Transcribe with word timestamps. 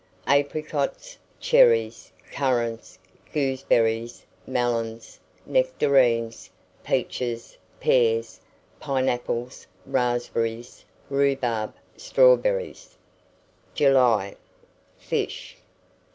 Apricots, 0.25 1.15
cherries, 1.39 2.11
currants, 2.31 2.97
gooseberries, 3.31 4.25
melons, 4.47 5.19
nectarines, 5.45 6.49
peaches, 6.83 7.55
pears, 7.79 8.39
pineapples, 8.79 9.67
raspberries, 9.85 10.85
rhubarb, 11.11 11.75
strawberries. 11.97 12.97
JULY. 13.75 14.37
FISH. 14.97 15.57